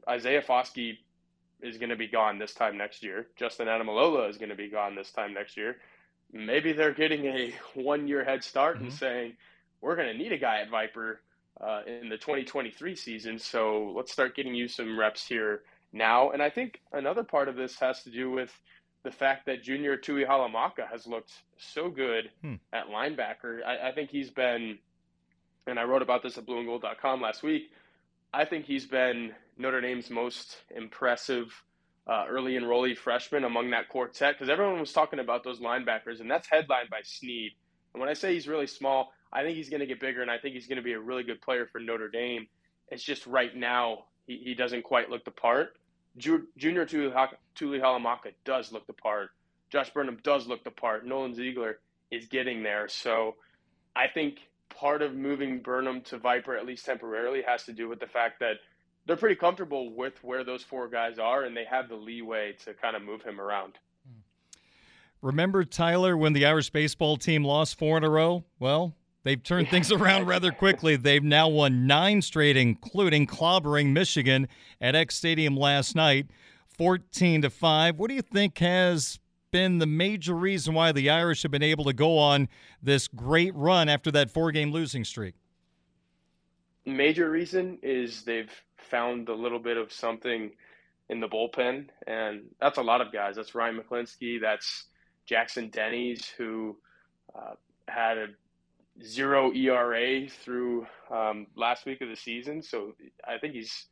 Isaiah 0.09 0.43
Foskey 0.43 0.99
is 1.61 1.79
going 1.79 1.91
to 1.91 1.97
be 1.97 2.09
gone 2.09 2.39
this 2.39 2.55
time 2.55 2.77
next 2.77 3.03
year. 3.03 3.27
Justin 3.37 3.67
Ademilola 3.67 4.29
is 4.31 4.39
going 4.39 4.49
to 4.51 4.57
be 4.57 4.69
gone 4.69 4.95
this 4.95 5.11
time 5.11 5.35
next 5.35 5.57
year. 5.57 5.77
Maybe 6.33 6.73
they're 6.73 6.95
getting 6.95 7.27
a 7.27 7.55
one 7.75 8.09
year 8.09 8.25
head 8.25 8.43
start 8.43 8.77
mm-hmm. 8.77 8.87
and 8.87 8.93
saying, 8.93 9.33
we're 9.81 9.97
going 9.97 10.09
to 10.09 10.19
need 10.19 10.33
a 10.33 10.39
guy 10.39 10.61
at 10.61 10.71
Viper 10.71 11.21
uh, 11.61 11.83
in 11.87 12.09
the 12.09 12.17
2023 12.17 12.97
season. 12.97 13.39
So 13.39 13.93
let's 13.95 14.13
start 14.13 14.35
getting 14.35 14.55
you 14.55 14.69
some 14.69 14.99
reps 14.99 15.27
here 15.27 15.63
now. 15.93 16.31
And 16.31 16.43
I 16.43 16.51
think 16.51 16.81
another 16.93 17.25
part 17.25 17.49
of 17.49 17.57
this 17.57 17.79
has 17.79 18.03
to 18.05 18.11
do 18.11 18.31
with 18.31 18.53
the 19.07 19.13
fact 19.13 19.47
that 19.47 19.63
Junior 19.63 19.97
Tuihalamaka 19.97 20.91
has 20.91 21.07
looked 21.07 21.33
so 21.59 21.89
good 21.89 22.29
hmm. 22.43 22.55
at 22.73 22.89
linebacker. 22.89 23.65
I, 23.65 23.91
I, 23.91 23.93
think 23.93 24.11
he's 24.11 24.31
been, 24.31 24.79
and 25.69 25.79
I 25.79 25.85
wrote 25.85 26.03
about 26.03 26.25
this 26.25 26.37
at 26.37 26.45
blueandgold.com 26.45 27.23
last 27.23 27.45
week. 27.45 27.71
I 28.35 28.45
think 28.45 28.65
he's 28.65 28.85
been 28.85 29.33
Notre 29.57 29.81
Dame's 29.81 30.11
most 30.11 30.57
impressive 30.75 31.53
uh, 32.09 32.25
early 32.29 32.55
enrollee 32.55 32.99
freshman 32.99 33.45
among 33.45 33.71
that 33.71 33.89
quartet 33.89 34.35
because 34.35 34.51
everyone 34.51 34.81
was 34.81 34.93
talking 34.93 35.21
about 35.21 35.45
those 35.45 35.61
linebackers, 35.61 36.19
and 36.19 36.29
that's 36.29 36.49
headlined 36.49 36.91
by 36.91 37.03
Sneed. 37.05 37.53
And 37.95 38.01
when 38.01 38.11
I 38.11 38.15
say 38.15 38.35
he's 38.35 38.49
really 38.49 38.67
small, 38.67 39.13
I 39.33 39.45
think 39.45 39.57
he's 39.57 39.71
going 39.71 39.81
to 39.81 39.87
get 39.87 40.01
bigger, 40.01 40.21
and 40.21 40.31
I 40.33 40.39
think 40.39 40.55
he's 40.55 40.67
going 40.67 40.79
to 40.79 40.83
be 40.83 40.95
a 40.95 41.01
really 41.01 41.23
good 41.23 41.41
player 41.41 41.69
for 41.71 41.81
Notre 41.81 42.09
Dame. 42.09 42.49
It's 42.89 43.05
just 43.05 43.25
right 43.29 43.55
now 43.55 44.07
he, 44.27 44.43
he 44.45 44.55
doesn't 44.55 44.83
quite 44.83 45.11
look 45.11 45.25
the 45.25 45.31
part. 45.31 45.77
Junior 46.17 46.87
Tuihalamaka 46.87 48.33
does 48.45 48.73
look 48.73 48.87
the 48.87 48.93
part. 48.93 49.31
Josh 49.71 49.91
Burnham 49.91 50.19
does 50.23 50.47
look 50.47 50.65
the 50.65 50.71
part. 50.71 51.07
Nolan 51.07 51.35
Ziegler 51.35 51.79
is 52.11 52.27
getting 52.27 52.63
there. 52.63 52.89
So 52.89 53.35
I 53.95 54.07
think 54.09 54.39
part 54.69 55.03
of 55.03 55.15
moving 55.15 55.61
Burnham 55.61 56.01
to 56.03 56.19
Viper, 56.19 56.57
at 56.57 56.67
least 56.67 56.87
temporarily, 56.87 57.43
has 57.47 57.65
to 57.65 57.73
do 57.73 57.89
with 57.89 58.01
the 58.01 58.07
fact 58.07 58.41
that 58.41 58.57
they're 59.07 59.17
pretty 59.17 59.37
comfortable 59.37 59.95
with 59.95 60.23
where 60.23 60.45
those 60.45 60.63
four 60.63 60.89
guys 60.89 61.19
are 61.19 61.45
and 61.45 61.57
they 61.57 61.65
have 61.65 61.89
the 61.89 61.97
leeway 61.97 62.53
to 62.65 62.75
kind 62.75 62.97
of 62.97 63.03
move 63.03 63.23
him 63.23 63.41
around. 63.41 63.75
Hmm. 64.07 64.21
Remember, 65.23 65.65
Tyler, 65.65 66.17
when 66.17 66.33
the 66.33 66.47
Irish 66.47 66.71
baseball 66.71 67.17
team 67.17 67.45
lost 67.45 67.79
four 67.79 67.97
in 67.97 68.05
a 68.05 68.11
row? 68.11 68.45
Well, 68.59 68.95
They've 69.27 69.43
turned 69.43 69.69
things 69.71 69.91
around 69.91 70.27
rather 70.29 70.53
quickly. 70.53 70.95
They've 70.95 71.21
now 71.21 71.49
won 71.49 71.85
nine 71.85 72.23
straight, 72.23 72.57
including 72.57 73.27
clobbering 73.27 73.93
Michigan 73.93 74.47
at 74.81 74.95
Eck 74.95 75.11
Stadium 75.11 75.57
last 75.57 75.97
night, 75.97 76.29
14 76.79 77.43
to 77.43 77.51
5. 77.51 77.99
What 77.99 78.09
do 78.09 78.15
you 78.15 78.23
think 78.23 78.57
has 78.59 79.19
been 79.51 79.79
the 79.79 79.87
major 79.87 80.33
reason 80.33 80.75
why 80.75 80.93
the 80.93 81.11
Irish 81.11 81.43
have 81.43 81.51
been 81.51 81.65
able 81.65 81.83
to 81.87 81.93
go 81.93 82.17
on 82.17 82.49
this 82.81 83.09
great 83.09 83.53
run 83.57 83.89
after 83.89 84.13
that 84.13 84.31
four 84.31 84.53
game 84.53 84.71
losing 84.71 85.03
streak? 85.03 85.35
Major 86.85 87.29
reason 87.29 87.79
is 87.83 88.23
they've 88.23 88.53
found 88.77 89.29
a 89.29 89.35
little 89.35 89.59
bit 89.59 89.77
of 89.77 89.93
something 89.93 90.53
in 91.09 91.19
the 91.19 91.27
bullpen, 91.27 91.89
and 92.07 92.43
that's 92.61 92.79
a 92.79 92.83
lot 92.83 93.01
of 93.01 93.13
guys. 93.13 93.35
That's 93.35 93.57
Ryan 93.57 93.81
McLinskey, 93.81 94.41
that's 94.41 94.85
Jackson 95.27 95.69
Dennies, 95.69 96.29
who 96.39 96.77
uh, 97.35 97.55
had 97.89 98.19
a 98.19 98.27
zero 99.05 99.53
ERA 99.53 100.29
through 100.29 100.87
um, 101.11 101.47
last 101.55 101.87
week 101.87 102.01
of 102.01 102.09
the 102.09 102.17
season. 102.17 102.63
So 102.63 102.95
I 103.27 103.39
think 103.39 103.55
he's 103.55 103.87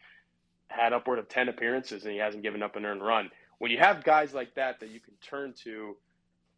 had 0.68 0.92
upward 0.92 1.18
of 1.18 1.28
10 1.28 1.48
appearances 1.48 2.04
and 2.04 2.12
he 2.12 2.18
hasn't 2.18 2.42
given 2.42 2.62
up 2.62 2.76
an 2.76 2.84
earned 2.84 3.02
run. 3.02 3.30
When 3.58 3.70
you 3.70 3.78
have 3.78 4.04
guys 4.04 4.34
like 4.34 4.54
that 4.54 4.80
that 4.80 4.90
you 4.90 5.00
can 5.00 5.14
turn 5.22 5.54
to, 5.64 5.96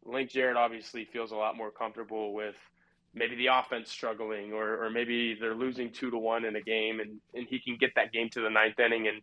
Link 0.04 0.30
Jarrett 0.30 0.56
obviously 0.56 1.04
feels 1.04 1.32
a 1.32 1.36
lot 1.36 1.56
more 1.56 1.70
comfortable 1.70 2.32
with 2.32 2.54
maybe 3.14 3.34
the 3.36 3.46
offense 3.46 3.90
struggling 3.90 4.52
or, 4.52 4.84
or 4.84 4.90
maybe 4.90 5.36
they're 5.38 5.54
losing 5.54 5.90
two 5.90 6.10
to 6.10 6.18
one 6.18 6.44
in 6.44 6.56
a 6.56 6.60
game 6.60 7.00
and, 7.00 7.18
and 7.34 7.46
he 7.48 7.58
can 7.58 7.76
get 7.78 7.90
that 7.96 8.12
game 8.12 8.28
to 8.30 8.40
the 8.40 8.50
ninth 8.50 8.78
inning 8.78 9.08
and 9.08 9.22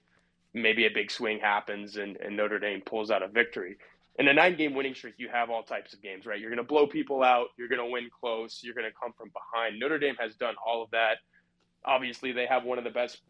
maybe 0.53 0.85
a 0.85 0.89
big 0.93 1.09
swing 1.09 1.39
happens 1.39 1.97
and, 1.97 2.17
and 2.17 2.35
Notre 2.35 2.59
Dame 2.59 2.81
pulls 2.81 3.11
out 3.11 3.23
a 3.23 3.27
victory 3.27 3.77
in 4.20 4.27
a 4.27 4.34
nine 4.34 4.55
game 4.55 4.75
winning 4.75 4.93
streak, 4.93 5.15
you 5.17 5.29
have 5.29 5.50
all 5.50 5.63
types 5.63 5.93
of 5.93 6.01
games, 6.01 6.25
right? 6.25 6.39
You're 6.39 6.50
going 6.50 6.58
to 6.58 6.63
blow 6.63 6.86
people 6.86 7.24
out. 7.24 7.48
You're 7.58 7.67
going 7.67 7.79
to 7.79 7.91
win 7.91 8.10
close. 8.20 8.62
You're 8.63 8.75
going 8.75 8.86
to 8.86 8.93
come 9.01 9.13
from 9.17 9.29
behind. 9.29 9.79
Notre 9.79 9.98
Dame 9.98 10.15
has 10.20 10.36
done 10.36 10.55
all 10.65 10.84
of 10.84 10.91
that. 10.91 11.17
Obviously, 11.86 12.32
they 12.32 12.46
have 12.46 12.63
one 12.63 12.77
of 12.77 12.84
the 12.84 12.91
best 12.91 13.22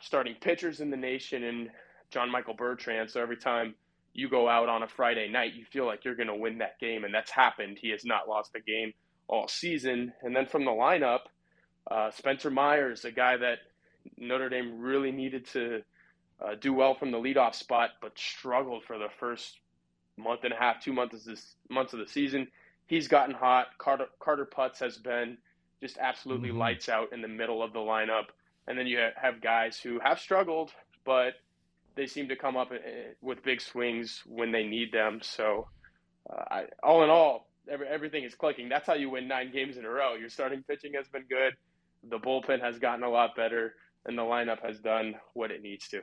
starting 0.00 0.34
pitchers 0.40 0.80
in 0.80 0.90
the 0.90 0.96
nation 0.96 1.42
in 1.42 1.70
John 2.10 2.30
Michael 2.30 2.54
Bertrand. 2.54 3.10
So 3.10 3.20
every 3.20 3.36
time 3.36 3.74
you 4.14 4.28
go 4.28 4.48
out 4.48 4.68
on 4.68 4.82
a 4.82 4.88
Friday 4.88 5.28
night, 5.28 5.54
you 5.54 5.64
feel 5.64 5.86
like 5.86 6.04
you're 6.04 6.16
going 6.16 6.28
to 6.28 6.34
win 6.34 6.58
that 6.58 6.78
game. 6.80 7.04
And 7.04 7.14
that's 7.14 7.30
happened. 7.30 7.78
He 7.80 7.90
has 7.90 8.04
not 8.04 8.28
lost 8.28 8.52
a 8.56 8.60
game 8.60 8.92
all 9.28 9.48
season. 9.48 10.12
And 10.22 10.34
then 10.34 10.46
from 10.46 10.64
the 10.64 10.70
lineup, 10.70 11.20
uh, 11.90 12.10
Spencer 12.10 12.50
Myers, 12.50 13.04
a 13.04 13.12
guy 13.12 13.36
that 13.36 13.58
Notre 14.16 14.48
Dame 14.48 14.80
really 14.80 15.12
needed 15.12 15.46
to 15.48 15.82
uh, 16.44 16.54
do 16.60 16.72
well 16.72 16.94
from 16.94 17.10
the 17.10 17.18
leadoff 17.18 17.54
spot, 17.54 17.90
but 18.00 18.18
struggled 18.18 18.84
for 18.84 18.98
the 18.98 19.08
first 19.20 19.58
month 20.16 20.44
and 20.44 20.52
a 20.52 20.56
half, 20.56 20.82
two 20.82 20.92
months 20.92 21.14
of 21.14 21.24
this 21.24 21.54
months 21.68 21.92
of 21.92 21.98
the 21.98 22.06
season. 22.06 22.48
He's 22.86 23.08
gotten 23.08 23.34
hot. 23.34 23.68
Carter, 23.78 24.06
Carter 24.20 24.46
Putz 24.46 24.78
has 24.80 24.98
been 24.98 25.38
just 25.80 25.98
absolutely 25.98 26.50
mm-hmm. 26.50 26.58
lights 26.58 26.88
out 26.88 27.12
in 27.12 27.22
the 27.22 27.28
middle 27.28 27.62
of 27.62 27.72
the 27.72 27.78
lineup. 27.78 28.26
And 28.66 28.78
then 28.78 28.86
you 28.86 28.98
have 29.16 29.40
guys 29.40 29.78
who 29.78 29.98
have 30.00 30.20
struggled, 30.20 30.72
but 31.04 31.34
they 31.96 32.06
seem 32.06 32.28
to 32.28 32.36
come 32.36 32.56
up 32.56 32.70
eh, 32.72 33.12
with 33.20 33.42
big 33.42 33.60
swings 33.60 34.22
when 34.26 34.52
they 34.52 34.64
need 34.64 34.92
them. 34.92 35.20
So, 35.22 35.68
uh, 36.30 36.44
I, 36.50 36.64
all 36.82 37.02
in 37.02 37.10
all, 37.10 37.48
every, 37.68 37.88
everything 37.88 38.24
is 38.24 38.34
clicking. 38.34 38.68
That's 38.68 38.86
how 38.86 38.94
you 38.94 39.10
win 39.10 39.26
nine 39.26 39.52
games 39.52 39.76
in 39.76 39.84
a 39.84 39.90
row. 39.90 40.14
Your 40.14 40.28
starting 40.28 40.62
pitching 40.62 40.92
has 40.94 41.08
been 41.08 41.24
good, 41.28 41.54
the 42.08 42.18
bullpen 42.18 42.60
has 42.60 42.78
gotten 42.78 43.04
a 43.04 43.10
lot 43.10 43.34
better, 43.36 43.74
and 44.06 44.16
the 44.16 44.22
lineup 44.22 44.64
has 44.64 44.80
done 44.80 45.14
what 45.34 45.50
it 45.50 45.62
needs 45.62 45.88
to. 45.88 46.02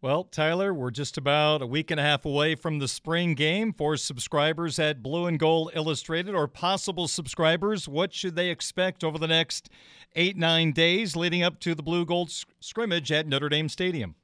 Well, 0.00 0.22
Tyler, 0.22 0.72
we're 0.72 0.92
just 0.92 1.18
about 1.18 1.60
a 1.60 1.66
week 1.66 1.90
and 1.90 1.98
a 1.98 2.04
half 2.04 2.24
away 2.24 2.54
from 2.54 2.78
the 2.78 2.86
spring 2.86 3.34
game. 3.34 3.72
For 3.72 3.96
subscribers 3.96 4.78
at 4.78 5.02
Blue 5.02 5.26
and 5.26 5.40
Gold 5.40 5.72
Illustrated 5.74 6.36
or 6.36 6.46
possible 6.46 7.08
subscribers, 7.08 7.88
what 7.88 8.14
should 8.14 8.36
they 8.36 8.50
expect 8.50 9.02
over 9.02 9.18
the 9.18 9.26
next 9.26 9.70
eight, 10.14 10.36
nine 10.36 10.70
days 10.70 11.16
leading 11.16 11.42
up 11.42 11.58
to 11.60 11.74
the 11.74 11.82
Blue 11.82 12.06
Gold 12.06 12.30
scrimmage 12.60 13.10
at 13.10 13.26
Notre 13.26 13.48
Dame 13.48 13.68
Stadium? 13.68 14.14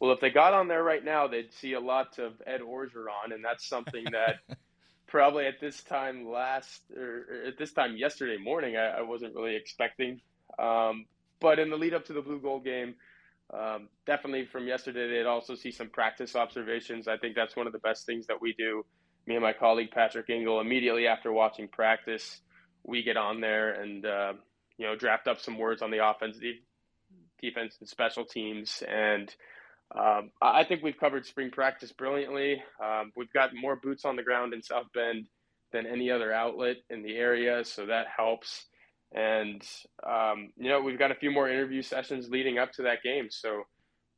Well, 0.00 0.12
if 0.12 0.20
they 0.20 0.30
got 0.30 0.54
on 0.54 0.66
there 0.66 0.82
right 0.82 1.04
now, 1.04 1.26
they'd 1.26 1.52
see 1.52 1.74
a 1.74 1.80
lot 1.80 2.18
of 2.18 2.40
Ed 2.46 2.62
Orgeron, 2.62 3.34
and 3.34 3.44
that's 3.44 3.66
something 3.66 4.04
that 4.12 4.36
probably 5.06 5.44
at 5.44 5.60
this 5.60 5.82
time 5.82 6.26
last 6.26 6.80
or 6.96 7.26
at 7.46 7.58
this 7.58 7.74
time 7.74 7.98
yesterday 7.98 8.42
morning, 8.42 8.78
I, 8.78 9.00
I 9.00 9.02
wasn't 9.02 9.34
really 9.34 9.56
expecting. 9.56 10.22
Um, 10.58 11.04
but 11.38 11.58
in 11.58 11.68
the 11.68 11.76
lead 11.76 11.92
up 11.92 12.06
to 12.06 12.14
the 12.14 12.22
Blue 12.22 12.40
Gold 12.40 12.64
game, 12.64 12.94
um, 13.52 13.88
definitely 14.06 14.46
from 14.46 14.66
yesterday, 14.66 15.08
they'd 15.08 15.26
also 15.26 15.54
see 15.54 15.70
some 15.70 15.90
practice 15.90 16.34
observations. 16.34 17.06
I 17.08 17.18
think 17.18 17.34
that's 17.34 17.56
one 17.56 17.66
of 17.66 17.72
the 17.72 17.78
best 17.80 18.06
things 18.06 18.26
that 18.26 18.40
we 18.40 18.54
do. 18.54 18.84
Me 19.26 19.34
and 19.34 19.42
my 19.42 19.52
colleague 19.52 19.90
Patrick 19.92 20.30
Engel, 20.30 20.60
immediately 20.60 21.06
after 21.06 21.32
watching 21.32 21.68
practice, 21.68 22.40
we 22.84 23.02
get 23.02 23.16
on 23.16 23.40
there 23.40 23.80
and 23.80 24.04
uh, 24.04 24.32
you 24.78 24.86
know 24.86 24.96
draft 24.96 25.28
up 25.28 25.40
some 25.40 25.58
words 25.58 25.82
on 25.82 25.90
the 25.90 26.04
offense, 26.04 26.38
defense, 27.40 27.76
and 27.80 27.88
special 27.88 28.24
teams. 28.24 28.82
And 28.88 29.32
um, 29.94 30.30
I 30.40 30.64
think 30.64 30.82
we've 30.82 30.98
covered 30.98 31.26
spring 31.26 31.50
practice 31.50 31.92
brilliantly. 31.92 32.62
Um, 32.82 33.12
we've 33.16 33.32
got 33.32 33.54
more 33.54 33.76
boots 33.76 34.04
on 34.04 34.16
the 34.16 34.22
ground 34.22 34.54
in 34.54 34.62
South 34.62 34.86
Bend 34.94 35.26
than 35.72 35.86
any 35.86 36.10
other 36.10 36.32
outlet 36.32 36.76
in 36.90 37.02
the 37.02 37.16
area, 37.16 37.64
so 37.64 37.86
that 37.86 38.06
helps. 38.14 38.66
And, 39.14 39.62
um, 40.06 40.52
you 40.56 40.68
know, 40.68 40.80
we've 40.80 40.98
got 40.98 41.10
a 41.10 41.14
few 41.14 41.30
more 41.30 41.48
interview 41.48 41.82
sessions 41.82 42.30
leading 42.30 42.58
up 42.58 42.72
to 42.72 42.82
that 42.82 43.02
game. 43.02 43.28
So 43.30 43.62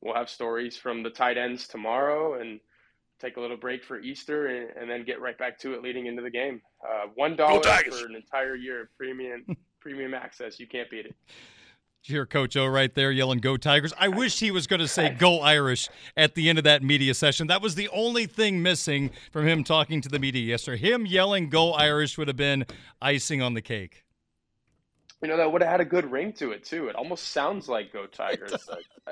we'll 0.01 0.15
have 0.15 0.31
stories 0.31 0.77
from 0.77 1.03
the 1.03 1.11
tight 1.11 1.37
ends 1.37 1.67
tomorrow 1.67 2.41
and 2.41 2.61
take 3.21 3.37
a 3.37 3.41
little 3.41 3.57
break 3.57 3.85
for 3.85 3.99
Easter 4.01 4.47
and, 4.47 4.71
and 4.77 4.91
then 4.91 5.05
get 5.05 5.21
right 5.21 5.37
back 5.39 5.59
to 5.61 5.75
it 5.75 5.83
leading 5.83 6.07
into 6.07 6.23
the 6.23 6.31
game. 6.31 6.61
Uh, 6.85 7.07
$1 7.19 7.37
for 7.91 8.07
an 8.07 8.15
entire 8.15 8.55
year 8.55 8.83
of 8.83 8.89
premium, 8.97 9.45
premium 9.81 10.15
access. 10.15 10.61
You 10.61 10.67
can't 10.67 10.91
beat 10.91 11.07
it. 11.07 11.15
Did 12.05 12.11
you 12.11 12.17
hear 12.17 12.27
Coach 12.27 12.55
O 12.57 12.67
right 12.67 12.95
there 12.95 13.11
yelling, 13.11 13.39
Go 13.39 13.57
Tigers? 13.57 13.95
I 13.99 14.09
wish 14.09 14.39
he 14.39 14.51
was 14.51 14.67
going 14.67 14.81
to 14.81 14.89
say, 14.89 15.09
Go 15.09 15.41
Irish 15.41 15.89
at 16.19 16.35
the 16.35 16.51
end 16.51 16.59
of 16.59 16.65
that 16.65 16.83
media 16.83 17.15
session. 17.15 17.47
That 17.47 17.63
was 17.63 17.77
the 17.77 17.89
only 17.89 18.27
thing 18.27 18.63
missing 18.63 19.11
from 19.33 19.49
him 19.49 19.65
talking 19.65 20.03
to 20.03 20.11
the 20.11 20.19
media 20.19 20.43
yesterday. 20.43 20.77
Him 20.77 21.07
yelling, 21.07 21.49
Go 21.49 21.73
Irish 21.73 22.19
would 22.19 22.29
have 22.29 22.37
been 22.37 22.67
icing 23.01 23.41
on 23.41 23.55
the 23.55 23.63
cake. 23.63 24.04
You 25.25 25.31
know, 25.31 25.39
that 25.39 25.51
would 25.51 25.63
have 25.63 25.71
had 25.71 25.81
a 25.81 25.87
good 25.87 26.13
ring 26.13 26.35
to 26.35 26.53
it, 26.53 26.65
too. 26.65 26.89
It 26.89 26.97
almost 26.97 27.29
sounds 27.29 27.67
like 27.67 27.95
Go 27.95 28.05
Tigers. 28.13 28.69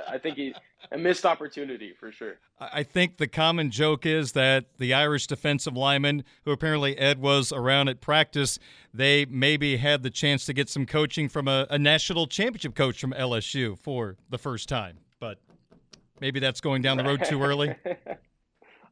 I 0.07 0.19
think 0.19 0.37
he, 0.37 0.55
a 0.91 0.99
missed 0.99 1.25
opportunity 1.25 1.95
for 1.99 2.13
sure. 2.13 2.35
I 2.61 2.83
think 2.83 3.17
the 3.17 3.27
common 3.27 3.71
joke 3.71 4.05
is 4.05 4.33
that 4.33 4.67
the 4.77 4.93
Irish 4.93 5.27
defensive 5.27 5.75
lineman, 5.75 6.25
who 6.45 6.51
apparently 6.51 6.99
Ed 6.99 7.19
was 7.19 7.51
around 7.51 7.89
at 7.89 8.03
practice, 8.03 8.59
they 8.93 9.25
maybe 9.25 9.79
had 9.79 10.03
the 10.03 10.11
chance 10.11 10.45
to 10.45 10.53
get 10.53 10.69
some 10.69 10.85
coaching 10.85 11.31
from 11.31 11.49
a, 11.49 11.67
a 11.71 11.79
national 11.79 12.27
championship 12.27 12.75
coach 12.75 13.01
from 13.01 13.15
LSU 13.15 13.79
for 13.79 14.19
the 14.29 14.37
first 14.37 14.69
time. 14.69 14.99
But 15.19 15.39
maybe 16.21 16.41
that's 16.41 16.61
going 16.61 16.83
down 16.83 16.99
the 16.99 17.05
road 17.05 17.25
too 17.25 17.43
early. 17.43 17.75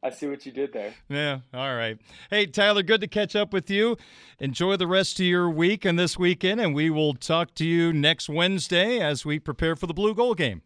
I 0.03 0.09
see 0.09 0.27
what 0.27 0.45
you 0.45 0.51
did 0.51 0.73
there. 0.73 0.93
Yeah. 1.09 1.39
All 1.53 1.75
right. 1.75 1.99
Hey, 2.29 2.47
Tyler, 2.47 2.81
good 2.81 3.01
to 3.01 3.07
catch 3.07 3.35
up 3.35 3.53
with 3.53 3.69
you. 3.69 3.97
Enjoy 4.39 4.75
the 4.75 4.87
rest 4.87 5.19
of 5.19 5.25
your 5.25 5.49
week 5.49 5.85
and 5.85 5.99
this 5.99 6.17
weekend, 6.17 6.59
and 6.59 6.73
we 6.73 6.89
will 6.89 7.13
talk 7.13 7.53
to 7.55 7.65
you 7.65 7.93
next 7.93 8.27
Wednesday 8.27 8.99
as 8.99 9.25
we 9.25 9.37
prepare 9.37 9.75
for 9.75 9.85
the 9.85 9.93
Blue 9.93 10.15
Gold 10.15 10.37
game. 10.37 10.63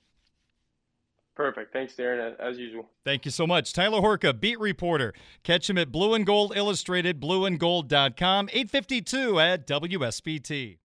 Perfect. 1.36 1.74
Thanks, 1.74 1.94
Darren, 1.96 2.40
as 2.40 2.58
usual. 2.58 2.90
Thank 3.04 3.26
you 3.26 3.32
so 3.32 3.46
much. 3.46 3.74
Tyler 3.74 4.00
Horka, 4.00 4.40
beat 4.40 4.58
reporter. 4.58 5.14
Catch 5.44 5.70
him 5.70 5.78
at 5.78 5.92
Blue 5.92 6.14
and 6.14 6.26
Gold 6.26 6.54
Illustrated, 6.56 7.20
blueandgold.com, 7.20 8.50
852 8.54 9.40
at 9.42 9.68
WSBT. 9.68 10.78